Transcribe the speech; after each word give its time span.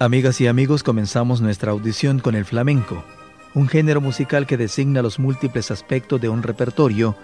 Amigas 0.00 0.40
y 0.40 0.46
amigos, 0.46 0.84
comenzamos 0.84 1.40
nuestra 1.40 1.72
audición 1.72 2.20
con 2.20 2.36
el 2.36 2.44
flamenco, 2.44 3.02
un 3.52 3.66
género 3.66 4.00
musical 4.00 4.46
que 4.46 4.56
designa 4.56 5.02
los 5.02 5.18
múltiples 5.18 5.72
aspectos 5.72 6.20
de 6.20 6.28
un 6.28 6.44
repertorio, 6.44 7.16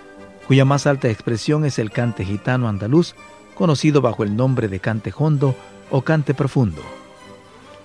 cuya 0.49 0.65
más 0.65 0.89
alta 0.89 1.09
expresión 1.09 1.65
es 1.65 1.79
el 1.79 1.93
cante 1.93 2.25
gitano 2.25 2.69
andaluz, 2.69 3.15
conocido 3.55 4.01
bajo 4.01 4.25
el 4.25 4.35
nombre 4.35 4.67
de 4.67 4.81
cante 4.81 5.13
hondo 5.17 5.55
o 5.89 6.03
cante 6.03 6.35
profundo. 6.35 6.83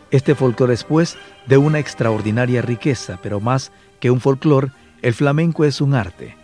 Este 0.10 0.34
folclore 0.34 0.74
es, 0.74 0.84
pues, 0.84 1.18
de 1.46 1.58
una 1.58 1.78
extraordinaria 1.78 2.64
riqueza, 2.64 3.20
pero 3.22 3.40
más 3.40 3.72
que 4.00 4.10
un 4.10 4.20
folclore, 4.20 4.72
el 5.04 5.14
flamenco 5.14 5.66
es 5.66 5.82
un 5.82 5.94
arte, 5.94 6.36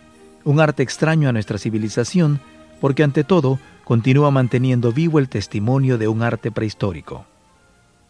un 0.44 0.60
arte 0.60 0.84
extraño 0.84 1.28
a 1.28 1.32
nuestra 1.32 1.58
civilización, 1.58 2.40
porque 2.80 3.02
ante 3.02 3.24
todo 3.24 3.58
continúa 3.82 4.30
manteniendo 4.30 4.92
vivo 4.92 5.18
el 5.18 5.28
testimonio 5.28 5.98
de 5.98 6.06
un 6.06 6.22
arte 6.22 6.52
prehistórico. 6.52 7.26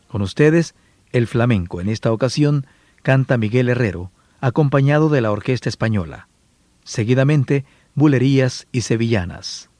Con 0.08 0.22
ustedes, 0.22 0.74
el 1.12 1.26
flamenco. 1.26 1.80
En 1.80 1.88
esta 1.88 2.12
ocasión 2.12 2.66
canta 3.02 3.38
Miguel 3.38 3.68
Herrero, 3.68 4.10
acompañado 4.40 5.08
de 5.08 5.20
la 5.20 5.30
Orquesta 5.30 5.68
Española. 5.68 6.28
Seguidamente, 6.84 7.64
bulerías 7.94 8.66
y 8.72 8.82
sevillanas. 8.82 9.70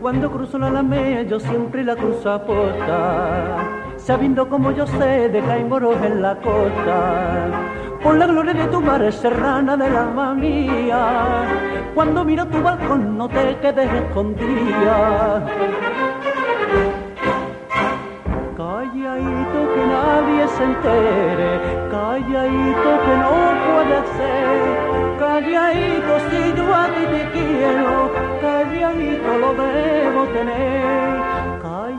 Cuando 0.00 0.30
cruzo 0.30 0.58
la 0.58 0.68
alameda 0.68 1.22
yo 1.22 1.40
siempre 1.40 1.82
la 1.82 1.96
cruzo 1.96 2.30
a 2.30 2.46
posta, 2.46 3.94
sabiendo 3.96 4.48
como 4.48 4.70
yo 4.70 4.86
sé 4.86 5.28
de 5.28 5.42
moros 5.64 5.96
en 6.04 6.22
la 6.22 6.36
costa 6.36 7.75
por 8.06 8.16
la 8.18 8.26
gloria 8.26 8.54
de 8.54 8.66
tu 8.68 8.80
madre 8.80 9.10
serrana 9.10 9.76
del 9.76 9.96
alma 9.96 10.32
mía. 10.32 11.02
Cuando 11.92 12.24
miro 12.24 12.46
tu 12.46 12.62
balcón 12.62 13.18
no 13.18 13.28
te 13.28 13.56
quedes 13.62 13.90
escondida. 14.00 15.44
Calladito 18.56 19.58
que 19.74 19.82
nadie 19.94 20.46
se 20.54 20.62
entere, 20.70 21.50
calladito 21.90 22.90
que 23.04 23.14
no 23.24 23.34
puede 23.66 23.98
ser, 24.16 24.60
calladito 25.18 26.12
si 26.28 26.40
yo 26.56 26.66
a 26.82 26.86
ti 26.94 27.04
te 27.12 27.22
quiero, 27.34 28.12
calladito 28.40 29.30
lo 29.42 29.50
debo 29.62 30.22
tener 30.36 31.05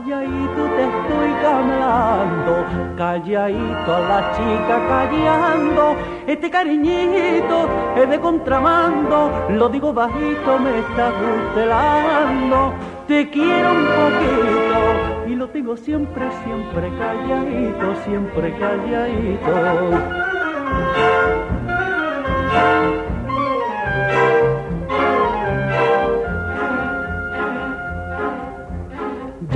calladito 0.08 0.62
te 0.76 0.84
estoy 0.84 1.30
camelando, 1.42 2.66
calladito 2.96 3.98
la 4.08 4.32
chica 4.32 4.76
callando, 4.88 5.96
este 6.26 6.50
cariñito 6.50 7.68
es 7.94 8.08
de 8.08 8.18
contramando, 8.18 9.30
lo 9.50 9.68
digo 9.68 9.92
bajito, 9.92 10.58
me 10.60 10.78
está 10.78 11.10
gustelando, 11.10 12.72
te 13.06 13.28
quiero 13.28 13.70
un 13.70 13.86
poquito 13.98 15.28
y 15.28 15.34
lo 15.36 15.48
tengo 15.50 15.76
siempre, 15.76 16.26
siempre 16.42 16.90
calladito, 16.98 17.94
siempre 18.04 18.56
calladito. 18.58 19.52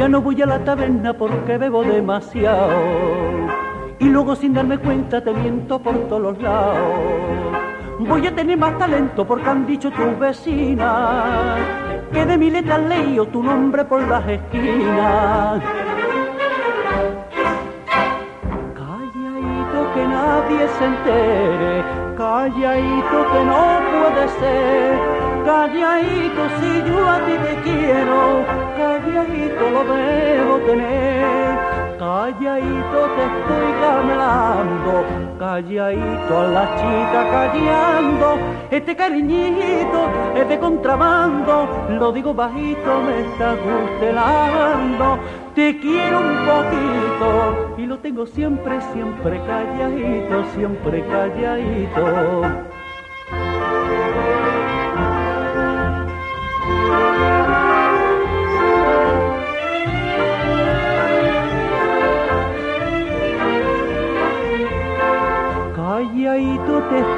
Ya 0.03 0.09
no 0.09 0.21
voy 0.21 0.43
a 0.43 0.47
la 0.47 0.59
taberna 0.59 1.13
porque 1.17 1.59
bebo 1.59 1.85
demasiado. 1.85 2.73
Y 4.01 4.07
luego 4.07 4.35
sin 4.35 4.53
darme 4.53 4.77
cuenta 4.77 5.23
te 5.23 5.33
miento 5.33 5.79
por 5.79 5.95
todos 6.09 6.21
los 6.21 6.43
lados. 6.43 6.77
Voy 8.01 8.27
a 8.27 8.35
tener 8.35 8.59
más 8.59 8.77
talento 8.79 9.25
porque 9.25 9.49
han 9.49 9.65
dicho 9.65 9.93
tus 9.93 10.19
vecinas 10.19 11.57
que 12.13 12.27
de 12.27 12.37
mi 12.37 12.51
letra 12.51 12.79
leído 12.79 13.27
tu 13.27 13.45
nombre 13.45 13.85
por 13.85 14.03
las 14.09 14.27
esquinas. 14.27 15.63
Calladito 18.75 19.95
que 19.95 20.05
nadie 20.05 20.69
se 20.79 20.85
entere, 20.85 21.85
calladito 22.17 23.19
que 23.33 23.45
no 23.45 23.79
puede 23.93 24.29
ser 24.41 25.23
calladito 25.45 26.43
si 26.61 26.91
yo 26.91 27.11
a 27.11 27.19
ti 27.27 27.33
te 27.45 27.55
quiero, 27.63 28.45
calladito 28.83 29.71
lo 29.71 29.83
debo 29.95 30.57
tener, 30.67 31.59
calladito 31.99 32.99
te 33.15 33.23
estoy 33.31 33.71
camelando, 33.81 34.95
calladito 35.39 36.33
a 36.41 36.49
la 36.57 36.67
chica 36.79 37.21
callando, 37.31 38.39
este 38.71 38.97
cariñito 38.97 40.01
es 40.35 40.49
de 40.49 40.59
contrabando, 40.59 41.69
lo 42.01 42.13
digo 42.13 42.35
bajito, 42.35 42.91
me 43.07 43.21
está 43.21 43.55
gustelando, 43.55 45.19
te 45.55 45.79
quiero 45.79 46.19
un 46.19 46.37
poquito 46.51 47.75
y 47.79 47.87
lo 47.87 47.99
tengo 47.99 48.27
siempre, 48.27 48.81
siempre 48.93 49.41
calladito, 49.47 50.45
siempre 50.55 51.05
calladito. 51.07 52.82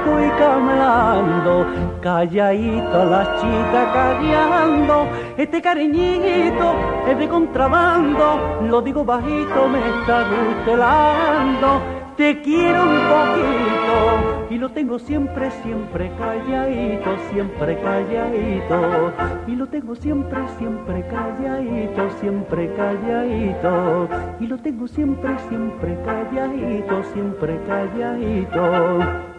Estoy 0.05 0.29
camelando, 0.39 1.67
calladito 2.03 3.05
la 3.07 3.25
chica 3.41 3.91
callando, 3.93 5.07
este 5.39 5.63
cariñito 5.63 6.75
es 7.09 7.19
de 7.19 7.29
contrabando, 7.29 8.61
lo 8.69 8.83
digo 8.83 9.05
bajito, 9.05 9.69
me 9.69 9.79
está 9.79 10.25
gustelando, 10.29 11.81
te 12.19 12.43
quiero 12.43 12.83
un 12.83 12.99
poquito 13.09 14.45
y 14.51 14.59
lo 14.59 14.69
tengo 14.69 14.99
siempre, 14.99 15.51
siempre 15.63 16.13
calladito, 16.19 17.17
siempre 17.33 17.79
calladito. 17.81 19.13
Y 19.49 19.57
lo 19.57 19.67
tengo 19.67 19.97
siempre, 19.97 20.39
siempre 20.59 21.05
calladito, 21.09 22.11
siempre 22.21 22.73
calladito. 22.77 24.09
Y 24.39 24.47
lo 24.47 24.59
tengo 24.59 24.87
siempre, 24.87 25.31
siempre 25.49 25.99
calladito, 26.05 27.03
siempre 27.15 27.59
calladito. 27.67 29.34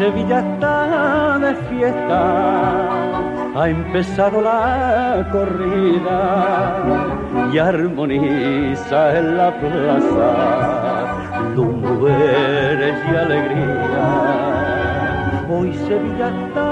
Sevilla 0.00 0.38
está 0.38 1.38
de 1.38 1.54
fiesta, 1.68 2.88
ha 3.54 3.68
empezado 3.68 4.40
la 4.40 5.28
corrida 5.30 7.19
y 7.52 7.58
armoniza 7.58 9.18
en 9.18 9.36
la 9.36 9.50
plaza 9.58 10.30
lumberes 11.54 12.94
y 13.10 13.16
alegría. 13.16 14.04
Hoy 15.50 15.72
Sevilla 15.74 16.28
está 16.28 16.70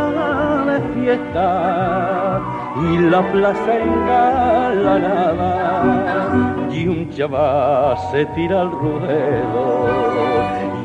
de 0.67 0.81
fiesta 0.95 2.41
y 2.77 2.99
la 2.99 3.23
plaza 3.33 3.75
engalanada 3.77 5.49
y 6.71 6.87
un 6.87 7.11
chaval 7.11 7.99
se 8.13 8.25
tira 8.27 8.61
al 8.61 8.71
ruedo 8.71 9.89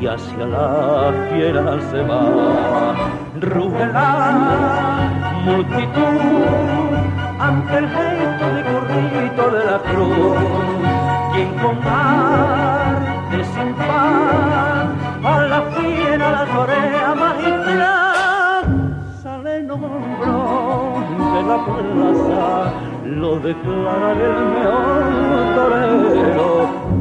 y 0.00 0.06
hacia 0.06 0.46
la 0.46 1.12
fiera 1.30 1.80
se 1.90 2.02
va. 2.02 2.94
Ruge 3.40 3.86
la 3.92 5.10
multitud 5.44 6.94
ante 7.38 7.78
el 7.78 7.88
gesto 7.88 8.46
de 8.54 8.63
de 8.94 9.64
la 9.64 9.78
cruz, 9.80 10.36
quien 11.32 11.48
con 11.58 11.76
de 13.30 13.44
sin 13.44 13.74
pan 13.74 14.94
a 15.24 15.46
la 15.48 15.62
fiera 15.72 16.30
la 16.30 16.44
torea 16.46 17.14
magistral 17.16 18.64
sale 19.20 19.62
nombró 19.64 21.02
de 21.34 21.42
la 21.42 21.58
plaza, 21.64 22.72
lo 23.04 23.40
declara 23.40 24.12
el 24.12 24.36
mejor 24.54 25.02
torero 25.56 26.52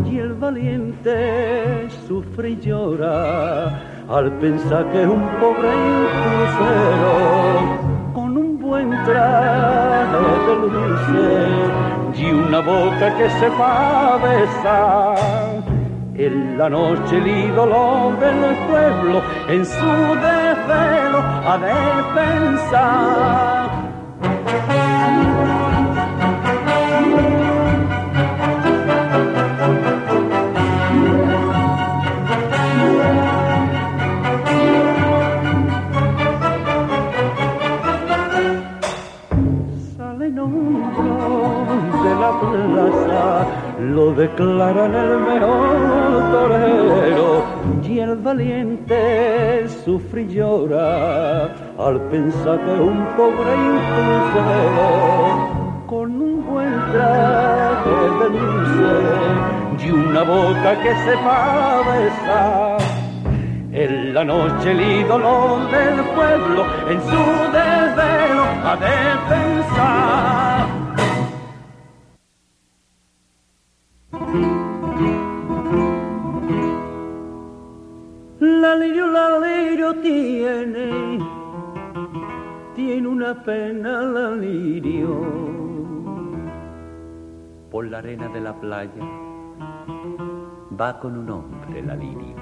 y 0.10 0.18
el 0.18 0.34
valiente 0.34 1.90
sufre 2.08 2.50
y 2.50 2.56
llora 2.60 3.82
al 4.10 4.32
pensar 4.40 4.92
que 4.92 5.06
un 5.06 5.22
pobre 5.40 5.70
crucero 6.24 7.94
buen 8.64 8.90
traje 9.06 9.73
de 10.20 10.70
dulce 10.70 11.26
y 12.16 12.32
una 12.32 12.60
boca 12.60 13.16
que 13.18 13.28
se 13.30 13.50
va 13.50 14.14
a 14.14 14.18
besar. 14.18 15.64
En 16.16 16.58
la 16.58 16.70
noche 16.70 17.18
el 17.18 17.28
ídolo 17.28 18.14
del 18.20 18.56
pueblo 18.70 19.22
en 19.50 19.66
su 19.66 20.16
desvelo 20.22 21.20
a 21.20 21.58
de 21.58 21.74
lo 21.74 23.83
declaran 44.24 44.96
el 44.96 45.20
mejor 45.32 46.32
torero. 46.32 47.44
Y 47.84 48.00
el 48.00 48.16
valiente 48.16 49.68
sufre 49.84 50.22
y 50.24 50.28
llora 50.36 51.44
al 51.78 51.98
pensar 52.12 52.58
que 52.66 52.76
un 52.92 53.00
pobre 53.18 53.52
impulsero 53.74 54.90
con 55.92 56.08
un 56.28 56.36
buen 56.50 56.74
traje 56.92 57.98
de 58.20 58.28
dulce 58.38 58.94
y 59.84 59.86
una 59.92 60.24
boca 60.24 60.72
que 60.84 60.92
sepa 61.06 61.38
besar. 61.90 62.78
En 63.74 64.14
la 64.14 64.24
noche 64.24 64.72
el 64.72 64.82
ídolo 64.82 65.34
del 65.76 65.98
pueblo 66.16 66.62
en 66.92 67.00
su 67.10 67.22
desvelo 67.58 68.44
a 68.70 68.74
defensar 68.88 70.43
La 70.43 70.43
lirio, 78.84 79.08
la 79.08 79.40
lirio 79.40 79.96
tiene, 80.02 81.20
tiene 82.76 83.08
una 83.08 83.34
pena 83.44 84.02
la 84.02 84.32
lirio. 84.32 85.10
Por 87.72 87.88
la 87.88 88.00
arena 88.00 88.28
de 88.28 88.42
la 88.42 88.54
playa 88.60 89.04
va 90.80 91.00
con 91.00 91.18
un 91.18 91.30
hombre 91.30 91.82
la 91.82 91.96
lirio. 91.96 92.36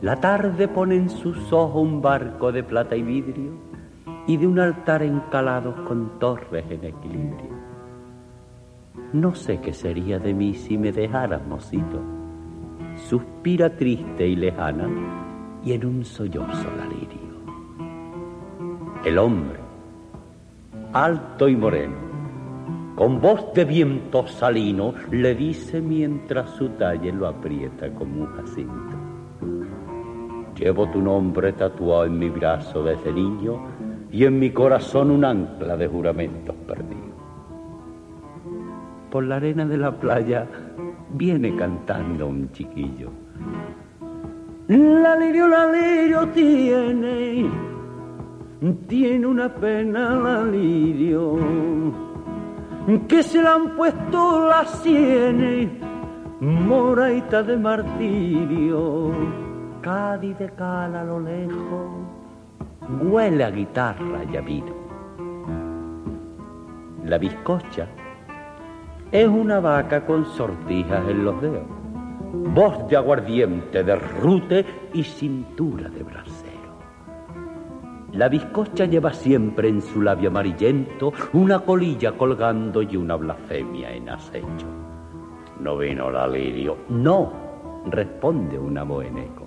La 0.00 0.16
tarde 0.16 0.66
pone 0.66 0.96
en 0.96 1.08
sus 1.08 1.52
ojos 1.52 1.80
un 1.80 2.02
barco 2.02 2.50
de 2.50 2.64
plata 2.64 2.96
y 2.96 3.02
vidrio 3.02 3.52
y 4.26 4.36
de 4.36 4.46
un 4.46 4.58
altar 4.58 5.02
encalado 5.02 5.84
con 5.84 6.18
torres 6.18 6.64
en 6.68 6.84
equilibrio. 6.84 7.52
No 9.12 9.34
sé 9.34 9.60
qué 9.60 9.72
sería 9.72 10.18
de 10.18 10.34
mí 10.34 10.54
si 10.54 10.76
me 10.76 10.90
dejaras, 10.90 11.46
mocito 11.46 12.21
suspira 13.08 13.70
triste 13.76 14.26
y 14.26 14.36
lejana 14.36 14.88
y 15.64 15.72
en 15.72 15.86
un 15.86 16.04
sollozo 16.04 16.68
la 16.76 16.86
lirio. 16.86 17.20
El 19.04 19.18
hombre, 19.18 19.58
alto 20.92 21.48
y 21.48 21.56
moreno, 21.56 21.96
con 22.94 23.20
voz 23.20 23.52
de 23.54 23.64
viento 23.64 24.26
salino, 24.26 24.94
le 25.10 25.34
dice 25.34 25.80
mientras 25.80 26.50
su 26.50 26.68
talle 26.70 27.12
lo 27.12 27.26
aprieta 27.26 27.90
como 27.92 28.22
un 28.22 28.26
jacinto. 28.28 28.96
Llevo 30.56 30.88
tu 30.90 31.00
nombre 31.00 31.52
tatuado 31.54 32.04
en 32.04 32.18
mi 32.18 32.28
brazo 32.28 32.84
desde 32.84 33.12
niño 33.12 33.60
y 34.12 34.24
en 34.24 34.38
mi 34.38 34.50
corazón 34.50 35.10
un 35.10 35.24
ancla 35.24 35.76
de 35.76 35.88
juramentos 35.88 36.54
perdidos. 36.66 37.02
Por 39.10 39.24
la 39.24 39.36
arena 39.36 39.66
de 39.66 39.76
la 39.76 39.92
playa 39.98 40.46
viene 41.12 41.54
cantando 41.54 42.26
un 42.26 42.50
chiquillo. 42.52 43.10
La 44.68 45.16
lirio, 45.16 45.48
la 45.48 45.70
lirio 45.70 46.28
tiene, 46.28 47.50
tiene 48.86 49.26
una 49.26 49.48
pena 49.48 50.14
la 50.16 50.44
lirio, 50.44 51.36
que 53.08 53.22
se 53.22 53.42
le 53.42 53.48
han 53.48 53.76
puesto 53.76 54.46
las 54.46 54.70
sienes, 54.82 55.68
moraita 56.40 57.42
de 57.42 57.56
martirio, 57.56 59.12
Cádiz 59.82 60.38
de 60.38 60.48
cala 60.50 61.00
a 61.00 61.04
lo 61.04 61.18
lejos, 61.18 61.90
huele 63.02 63.44
a 63.44 63.50
guitarra 63.50 64.24
y 64.32 64.36
a 64.36 64.40
vino. 64.40 64.72
La 67.04 67.18
bizcocha 67.18 67.88
es 69.12 69.28
una 69.28 69.60
vaca 69.60 70.06
con 70.06 70.24
sortijas 70.24 71.06
en 71.06 71.22
los 71.22 71.40
dedos, 71.42 71.66
voz 72.32 72.88
de 72.88 72.96
aguardiente, 72.96 73.84
de 73.84 73.94
rute 73.94 74.64
y 74.94 75.04
cintura 75.04 75.90
de 75.90 76.02
brasero. 76.02 76.52
La 78.12 78.30
bizcocha 78.30 78.86
lleva 78.86 79.12
siempre 79.12 79.68
en 79.68 79.82
su 79.82 80.00
labio 80.00 80.30
amarillento 80.30 81.12
una 81.34 81.60
colilla 81.60 82.12
colgando 82.12 82.80
y 82.80 82.96
una 82.96 83.16
blasfemia 83.16 83.92
en 83.92 84.08
acecho. 84.08 84.66
No 85.60 85.76
vino 85.76 86.10
la 86.10 86.26
lirio, 86.26 86.78
no, 86.88 87.32
responde 87.86 88.58
una 88.58 88.82
boeneco. 88.82 89.46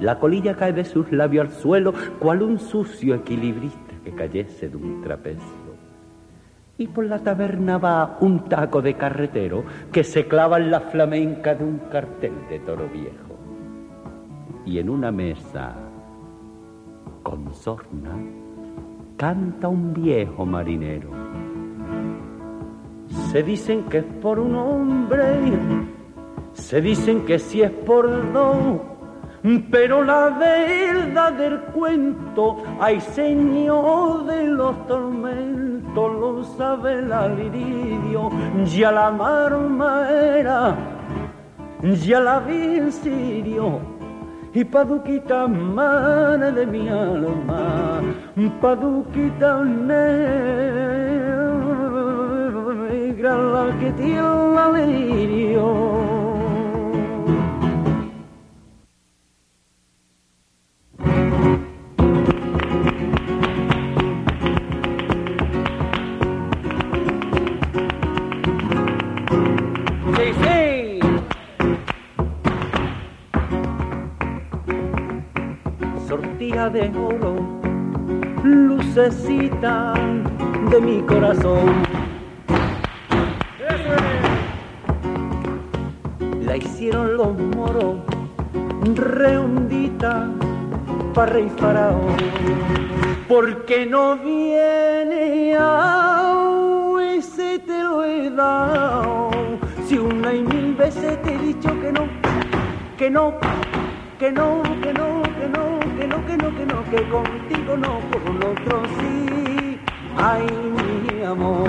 La 0.00 0.18
colilla 0.18 0.56
cae 0.56 0.72
de 0.72 0.86
sus 0.86 1.12
labios 1.12 1.48
al 1.48 1.52
suelo, 1.52 1.92
cual 2.18 2.42
un 2.42 2.58
sucio 2.58 3.14
equilibrista 3.14 3.94
que 4.02 4.14
cayese 4.14 4.70
de 4.70 4.76
un 4.76 5.02
trapecio 5.02 5.63
y 6.76 6.88
por 6.88 7.06
la 7.06 7.20
taberna 7.20 7.78
va 7.78 8.16
un 8.20 8.48
taco 8.48 8.82
de 8.82 8.94
carretero 8.94 9.64
que 9.92 10.02
se 10.02 10.26
clava 10.26 10.58
en 10.58 10.70
la 10.70 10.80
flamenca 10.80 11.54
de 11.54 11.64
un 11.64 11.78
cartel 11.90 12.32
de 12.48 12.58
toro 12.60 12.88
viejo. 12.88 13.38
Y 14.66 14.78
en 14.78 14.90
una 14.90 15.12
mesa 15.12 15.74
con 17.22 17.54
sorna 17.54 18.16
canta 19.16 19.68
un 19.68 19.94
viejo 19.94 20.44
marinero. 20.44 21.10
Se 23.30 23.42
dicen 23.42 23.84
que 23.84 23.98
es 23.98 24.04
por 24.20 24.40
un 24.40 24.56
hombre, 24.56 25.22
se 26.52 26.80
dicen 26.80 27.24
que 27.24 27.38
si 27.38 27.62
es 27.62 27.70
por 27.70 28.32
dos, 28.32 28.80
pero 29.70 30.02
la 30.02 30.30
verdad 30.30 31.32
del 31.34 31.60
cuento, 31.72 32.56
hay 32.80 33.00
señor 33.00 34.24
de 34.24 34.48
los 34.48 34.86
tormentos 34.86 35.73
lo 35.94 36.42
sabe 36.42 37.02
la 37.02 37.28
liridio, 37.28 38.30
ya 38.64 38.90
la 38.90 39.10
marmera, 39.10 40.76
ya 41.82 42.20
la 42.20 42.40
vi 42.40 42.78
en 42.78 42.92
sirio, 42.92 43.80
y 44.52 44.64
paduquita 44.64 45.46
madre 45.46 46.50
de 46.52 46.66
mi 46.66 46.88
alma, 46.88 48.00
paduquita 48.60 49.62
negra 49.64 50.04
la 53.36 53.78
que 53.78 53.92
tiene 53.92 54.54
la 54.54 54.70
lirio. 54.72 56.13
De 76.70 76.90
oro, 76.96 77.36
lucecita 78.42 79.92
de 80.70 80.80
mi 80.80 81.02
corazón. 81.02 81.82
La 86.40 86.56
hicieron 86.56 87.16
los 87.16 87.38
moros, 87.56 87.96
redondita 88.94 90.30
para 91.12 91.32
rey 91.32 91.50
faraón, 91.58 92.16
porque 93.28 93.84
no 93.84 94.16
viene 94.16 95.56
a 95.58 96.34
ese 97.14 97.58
te 97.58 97.82
lo 97.82 98.04
he 98.04 98.30
dado, 98.30 99.30
si 99.86 99.98
una 99.98 100.32
y 100.32 100.42
mil 100.42 100.74
veces 100.74 101.20
te 101.22 101.34
he 101.34 101.38
dicho 101.38 101.68
que 101.80 101.92
no, 101.92 102.08
que 102.96 103.10
no, 103.10 103.34
que 104.18 104.32
no, 104.32 104.62
que 104.82 104.92
no, 104.92 105.22
que 105.22 105.48
no, 105.48 105.73
que 106.04 106.10
no, 106.10 106.26
que 106.26 106.36
no, 106.36 106.54
que 106.54 106.66
no, 106.66 106.84
que 106.90 107.08
contigo 107.08 107.76
no, 107.78 108.00
con 108.10 108.36
otro 108.36 108.82
sí, 108.98 109.78
ay 110.18 110.46
mi 111.08 111.24
amor. 111.24 111.68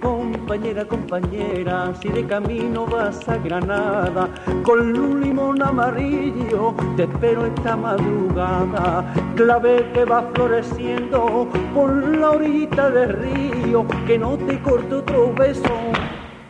Compañera, 0.00 0.84
compañera, 0.84 1.94
si 2.00 2.08
de 2.08 2.26
camino 2.26 2.86
vas 2.86 3.26
a 3.28 3.36
Granada, 3.38 4.28
con 4.62 4.96
un 4.96 5.20
limón 5.22 5.62
amarillo 5.62 6.74
te 6.96 7.04
espero 7.04 7.46
esta 7.46 7.76
madrugada. 7.76 9.12
Clave 9.34 9.90
que 9.94 10.04
va 10.04 10.22
floreciendo 10.34 11.48
por 11.74 12.18
la 12.18 12.30
orillita 12.32 12.90
del 12.90 13.08
río, 13.14 13.86
que 14.06 14.18
no 14.18 14.36
te 14.36 14.60
corte 14.60 14.94
otro 14.94 15.32
beso, 15.34 15.74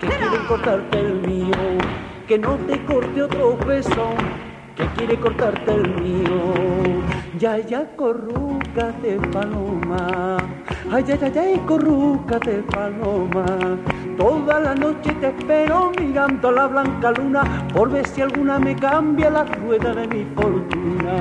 que 0.00 0.09
quiere 0.09 0.47
cortarte 0.49 0.99
el 0.99 1.14
mío, 1.26 1.78
que 2.26 2.38
no 2.38 2.57
te 2.67 2.85
corte 2.85 3.23
otro 3.23 3.57
beso 3.67 4.14
que 4.78 4.87
quiere 4.97 5.19
cortarte 5.19 5.75
el 5.75 5.88
mío. 6.00 6.77
Ya, 7.38 7.57
ya, 7.59 7.87
corrúcate, 7.95 9.16
paloma. 9.33 10.38
Ay, 10.90 11.04
ya, 11.07 11.14
ya, 11.14 11.28
ya, 11.28 11.42
corrúcate, 11.66 12.64
paloma. 12.66 13.47
Toda 14.18 14.59
la 14.59 14.75
noche 14.75 15.12
te 15.21 15.28
espero 15.28 15.92
mirando 16.00 16.50
la 16.50 16.66
blanca 16.66 17.12
luna 17.12 17.42
por 17.73 17.90
ver 17.90 18.04
si 18.09 18.23
alguna 18.23 18.59
me 18.59 18.75
cambia 18.75 19.30
la 19.30 19.45
rueda 19.45 19.95
de 19.95 20.09
mi 20.09 20.25
fortuna. 20.35 21.14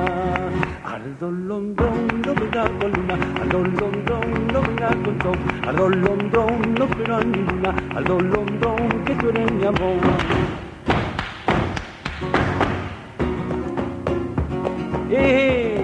Al 0.84 1.20
dolondrón 1.20 2.08
no 2.26 2.34
venga 2.34 2.64
con 2.80 2.92
luna, 2.94 3.18
al 3.40 3.50
dolondrón 3.50 4.48
no 4.52 4.62
venga 4.62 4.90
con 5.04 5.22
sol, 5.22 5.38
al 5.68 5.76
dolondrón 5.76 6.76
no 6.80 6.86
espero 6.86 7.24
ni 7.26 7.38
luna, 7.38 7.76
al 7.96 8.04
dolondrón 8.04 8.90
que 9.06 9.14
tú 9.14 9.30
eres 9.30 9.52
mi 9.52 9.66
amor. 9.66 9.98
y 15.10 15.77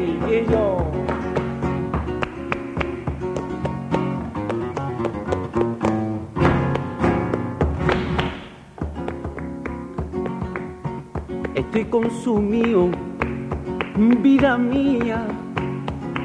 Estoy 11.84 12.02
consumido, 12.02 12.90
vida 14.22 14.58
mía, 14.58 15.26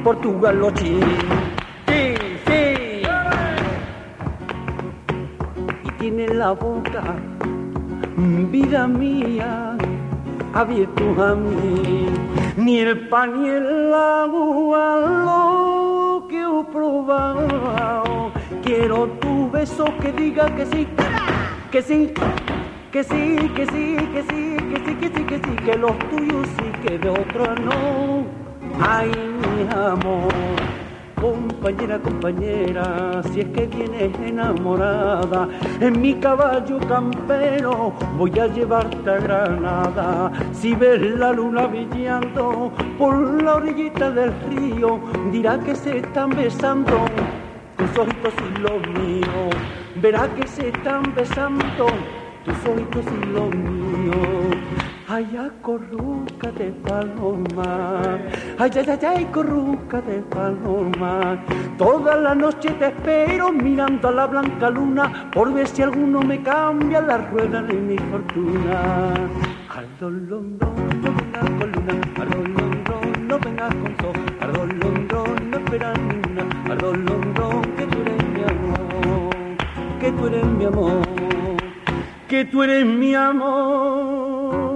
por 0.04 0.20
tu 0.20 0.38
galochín. 0.38 1.00
Sí, 1.88 2.14
sí. 2.46 3.02
Y 5.82 5.90
tiene 5.98 6.28
la 6.28 6.52
boca, 6.52 7.02
vida 8.52 8.86
mía, 8.86 9.76
abierto 10.54 11.24
a 11.24 11.34
mí 11.34 12.06
ni 12.56 12.78
el 12.78 13.08
pan 13.08 13.42
ni 13.42 13.48
el 13.48 13.92
agua 13.92 15.00
lo 15.24 16.28
que 16.28 16.40
he 16.40 16.72
probado. 16.72 18.32
Quiero 18.62 19.06
tu 19.20 19.50
beso 19.50 19.86
que 20.00 20.12
diga 20.12 20.54
que 20.54 20.66
sí, 20.66 20.86
que 21.72 21.82
sí, 21.82 22.12
que 22.92 23.04
sí, 23.04 23.36
que 23.54 23.66
sí, 23.66 23.96
que 24.12 24.22
sí, 24.22 24.56
que 24.70 24.78
sí, 24.84 24.94
que 24.94 25.08
sí, 25.08 25.24
que 25.24 25.36
sí, 25.36 25.56
que 25.64 25.76
los 25.76 25.98
tuyos 26.10 26.48
sí, 26.58 26.72
que 26.82 26.98
de 26.98 27.10
otro 27.10 27.54
no. 27.56 28.24
Ay, 28.80 29.10
mi 29.10 29.74
amor 29.74 30.32
compañera, 31.20 31.98
compañera, 31.98 33.22
si 33.32 33.40
es 33.40 33.46
que 33.48 33.66
vienes 33.66 34.12
enamorada, 34.20 35.48
en 35.80 36.00
mi 36.00 36.14
caballo 36.14 36.78
campero 36.80 37.92
voy 38.16 38.38
a 38.38 38.46
llevarte 38.46 39.10
a 39.10 39.18
Granada. 39.18 40.32
Si 40.52 40.74
ves 40.74 41.00
la 41.18 41.32
luna 41.32 41.66
brillando 41.66 42.72
por 42.96 43.42
la 43.42 43.56
orillita 43.56 44.10
del 44.10 44.32
río, 44.50 45.00
dirá 45.32 45.58
que 45.58 45.74
se 45.74 45.98
están 45.98 46.30
besando 46.30 46.92
tus 47.76 47.98
ojitos 47.98 48.34
y 48.48 48.60
los 48.60 49.02
míos. 49.02 49.54
Verá 49.96 50.28
que 50.34 50.46
se 50.46 50.68
están 50.68 51.12
besando 51.14 51.86
tus 52.48 52.70
ojitos 52.70 53.04
y 53.12 53.26
los 53.26 53.54
míos. 53.54 54.56
Ay, 55.10 55.26
corruca 55.62 56.50
de 56.52 56.70
paloma, 56.86 58.18
ay, 58.58 58.70
ay, 58.74 58.86
ay, 58.88 58.98
ay, 59.06 59.24
corruca 59.32 60.00
de 60.02 60.18
paloma. 60.20 61.38
Toda 61.78 62.16
la 62.16 62.34
noche 62.34 62.70
te 62.78 62.88
espero 62.88 63.50
mirando 63.50 64.08
a 64.08 64.12
la 64.12 64.26
blanca 64.26 64.68
luna 64.68 65.30
por 65.32 65.52
ver 65.52 65.66
si 65.66 65.82
alguno 65.82 66.20
me 66.20 66.42
cambia 66.42 67.00
la 67.00 67.16
rueda 67.16 67.62
de 67.62 67.74
mi 67.74 67.96
fortuna. 67.96 69.14
Al 69.74 69.86
dolondón 69.98 71.00
no 71.02 71.10
vengas 71.16 71.50
con 71.58 71.72
luna, 71.72 71.94
al 72.20 72.28
dolondón 72.28 73.28
no 73.28 73.38
vengas 73.38 73.74
con 73.76 73.96
sol, 74.00 74.16
al 74.40 74.52
dolondón 74.52 75.50
no 75.50 75.56
esperas 75.56 75.98
ninguna, 76.00 76.44
al 76.70 76.78
dolondón 76.78 77.62
que 77.76 77.86
tú 77.86 77.98
eres 78.02 78.28
mi 78.34 78.42
amor, 78.42 79.34
que 80.00 80.12
tú 80.12 80.26
eres 80.26 80.44
mi 80.44 80.64
amor, 80.66 81.17
que 82.28 82.44
tú 82.44 82.62
eres 82.62 82.86
mi 82.86 83.14
amor. 83.14 84.68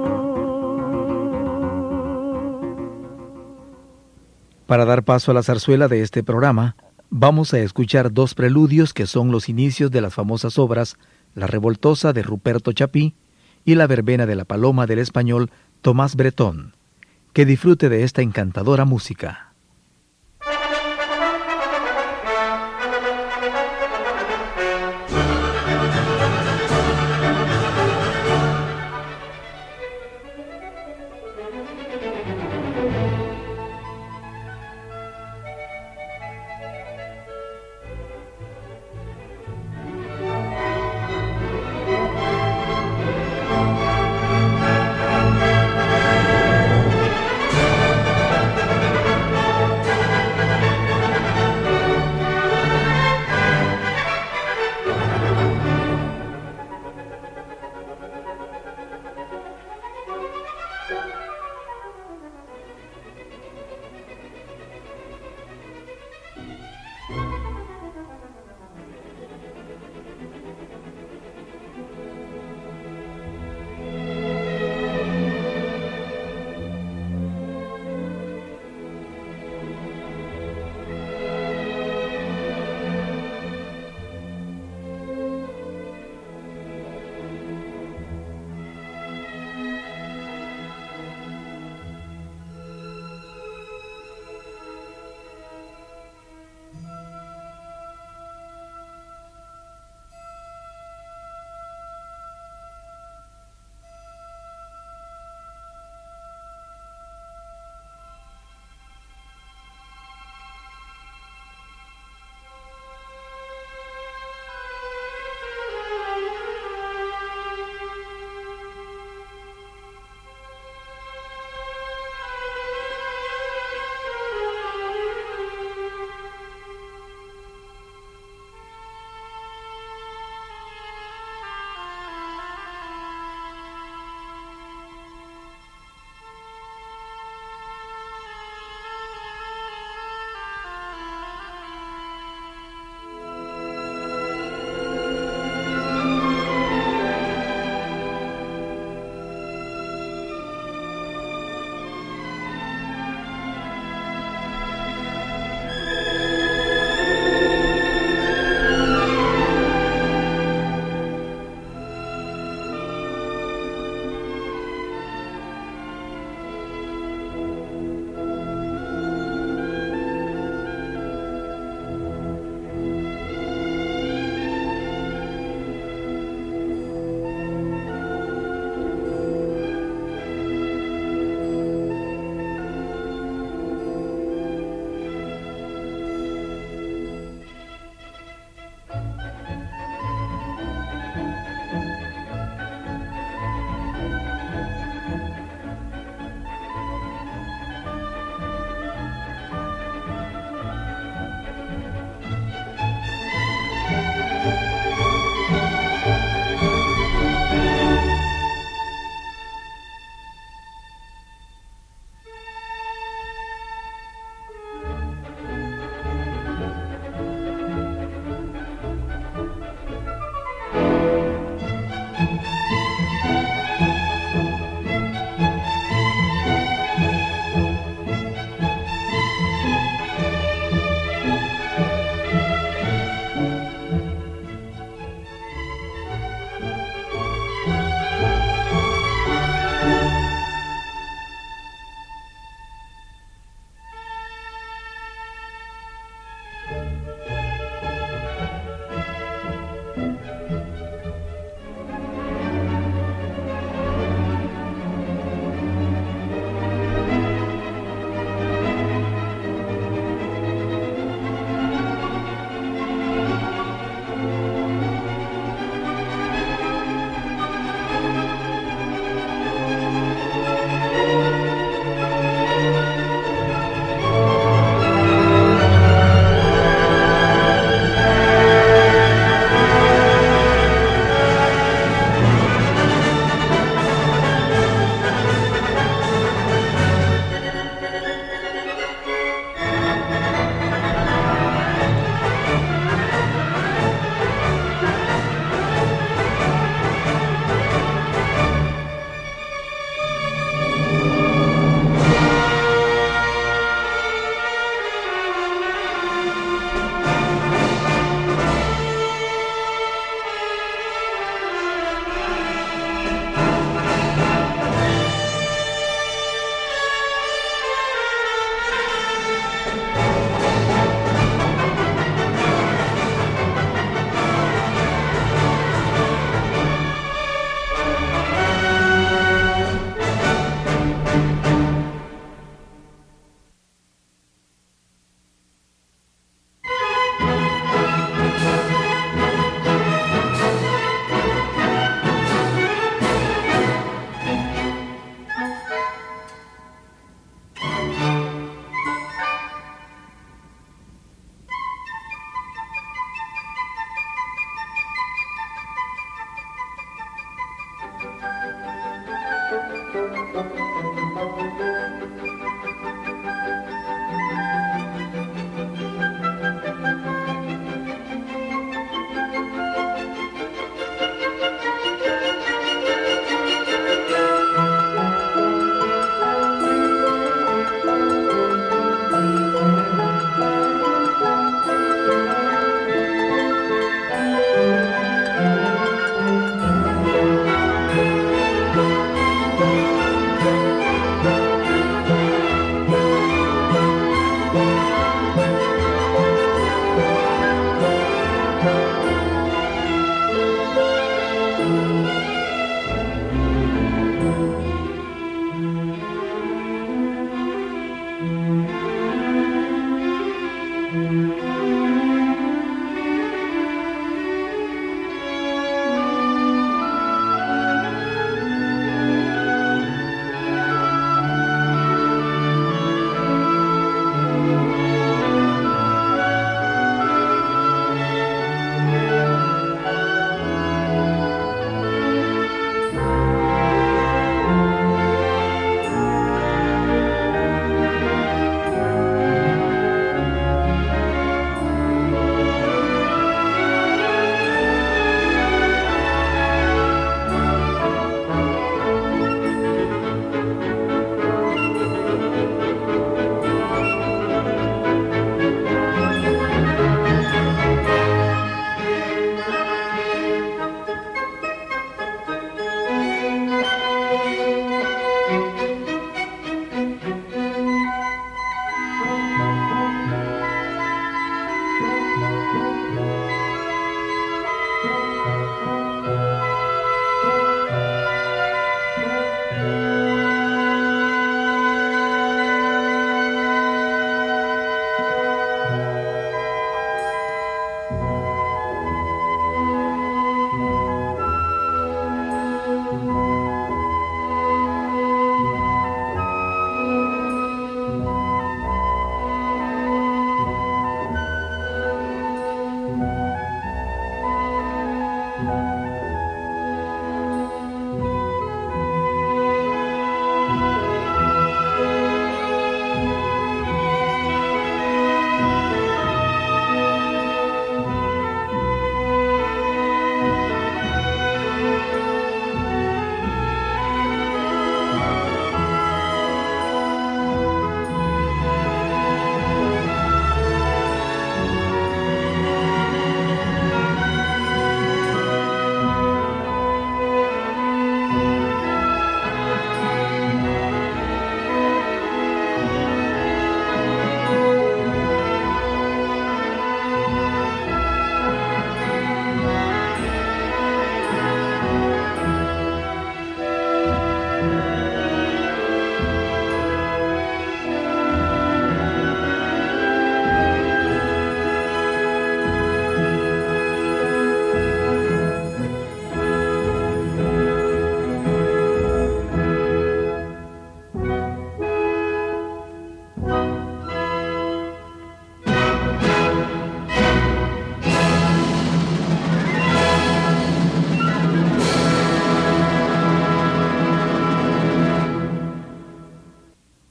Para 4.67 4.85
dar 4.87 5.05
paso 5.05 5.31
a 5.31 5.35
la 5.35 5.43
zarzuela 5.43 5.87
de 5.87 6.01
este 6.01 6.23
programa, 6.25 6.77
vamos 7.11 7.53
a 7.53 7.59
escuchar 7.59 8.13
dos 8.13 8.35
preludios 8.35 8.95
que 8.95 9.07
son 9.07 9.31
los 9.31 9.51
inicios 9.51 9.91
de 9.91 10.01
las 10.01 10.15
famosas 10.15 10.59
obras 10.59 10.97
La 11.35 11.47
Revoltosa 11.47 12.15
de 12.15 12.23
Ruperto 12.23 12.73
Chapí 12.73 13.15
y 13.67 13.75
La 13.75 13.87
Verbena 13.87 14.25
de 14.25 14.35
la 14.35 14.47
Paloma 14.47 14.87
del 14.87 14.99
español 14.99 15.51
Tomás 15.83 16.17
Bretón. 16.17 16.75
Que 17.35 17.45
disfrute 17.45 17.89
de 17.91 18.03
esta 18.03 18.23
encantadora 18.23 18.87
música. 18.87 19.52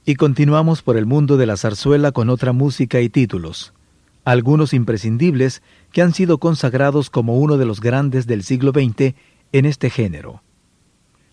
Y 0.04 0.16
continuamos 0.16 0.82
por 0.82 0.96
el 0.96 1.06
mundo 1.06 1.36
de 1.36 1.46
la 1.46 1.56
zarzuela 1.56 2.10
con 2.10 2.28
otra 2.28 2.52
música 2.52 3.00
y 3.00 3.08
títulos, 3.08 3.72
algunos 4.24 4.74
imprescindibles 4.74 5.62
que 5.92 6.02
han 6.02 6.12
sido 6.12 6.38
consagrados 6.38 7.08
como 7.08 7.38
uno 7.38 7.56
de 7.56 7.66
los 7.66 7.80
grandes 7.80 8.26
del 8.26 8.42
siglo 8.42 8.72
XX 8.72 9.14
en 9.52 9.64
este 9.64 9.90
género. 9.90 10.42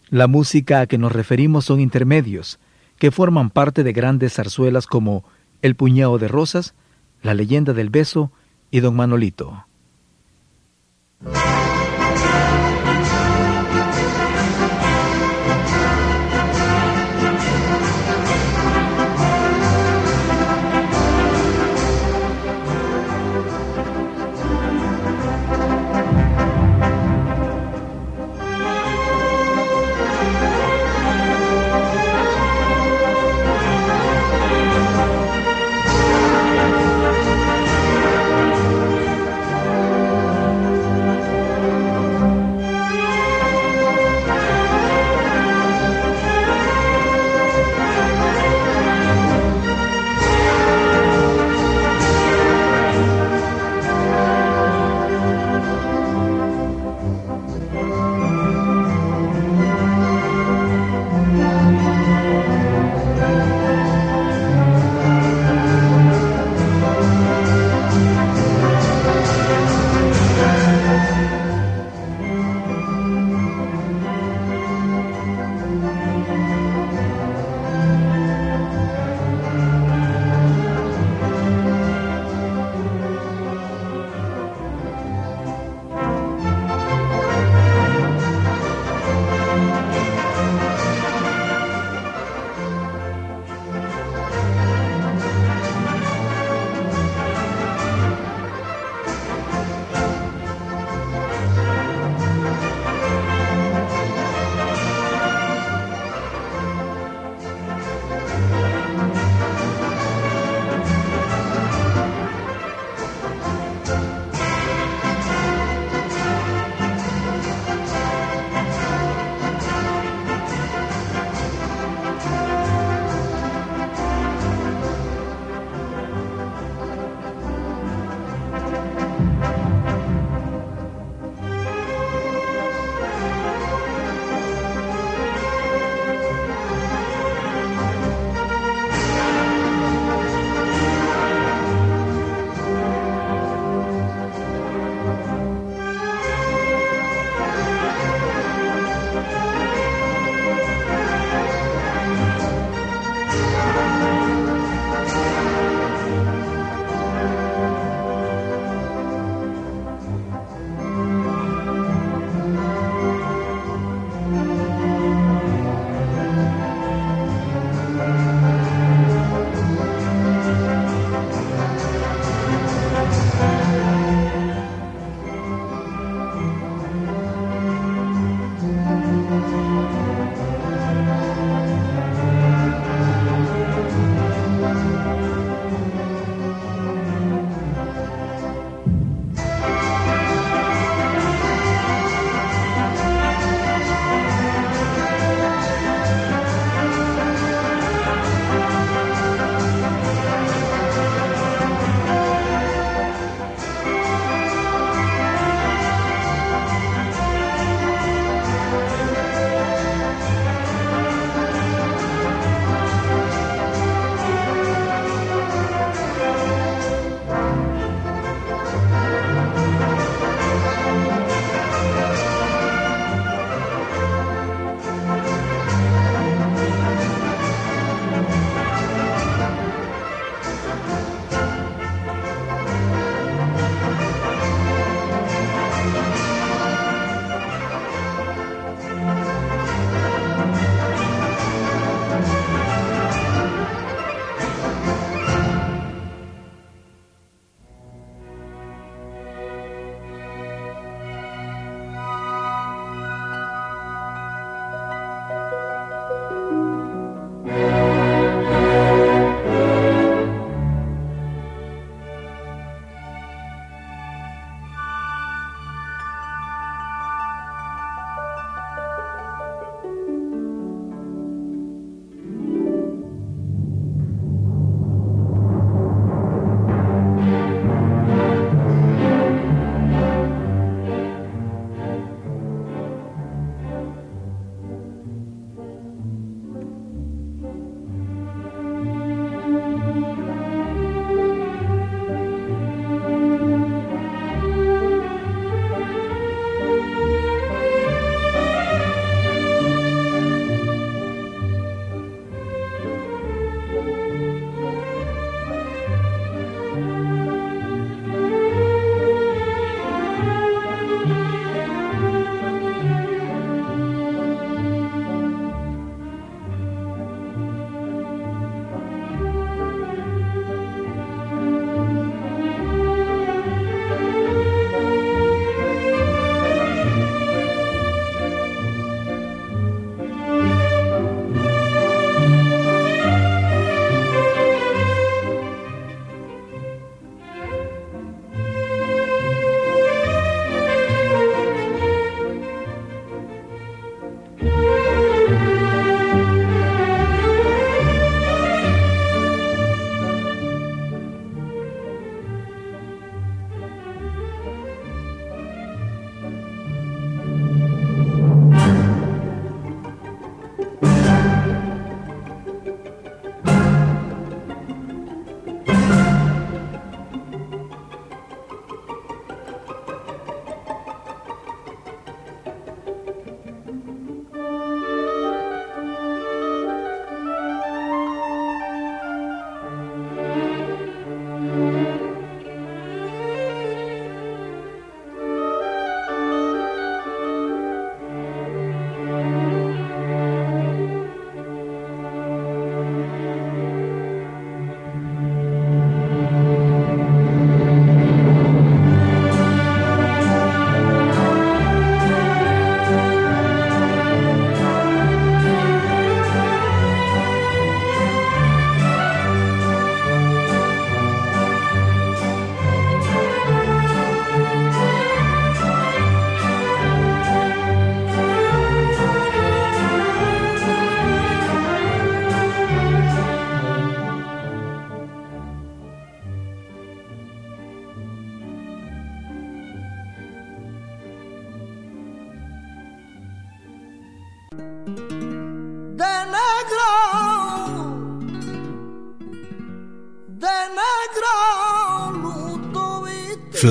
La 0.09 0.27
música 0.27 0.81
a 0.81 0.87
que 0.87 0.99
nos 0.99 1.11
referimos 1.11 1.65
son 1.65 1.79
intermedios, 1.79 2.59
que 2.99 3.09
forman 3.09 3.49
parte 3.49 3.83
de 3.83 3.93
grandes 3.93 4.33
zarzuelas 4.33 4.85
como 4.85 5.23
El 5.63 5.75
puñado 5.75 6.19
de 6.19 6.27
rosas, 6.27 6.75
La 7.23 7.33
leyenda 7.33 7.73
del 7.73 7.89
beso 7.89 8.31
y 8.69 8.81
Don 8.81 8.95
Manolito. 8.95 9.65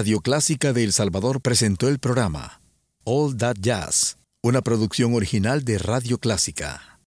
Radio 0.00 0.20
Clásica 0.20 0.72
de 0.72 0.82
El 0.82 0.94
Salvador 0.94 1.42
presentó 1.42 1.86
el 1.86 1.98
programa 1.98 2.62
All 3.04 3.36
That 3.36 3.56
Jazz, 3.60 4.16
una 4.40 4.62
producción 4.62 5.12
original 5.12 5.62
de 5.62 5.76
Radio 5.76 6.16
Clásica. 6.16 6.89